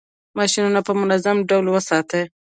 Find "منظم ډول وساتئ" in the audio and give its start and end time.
0.99-2.23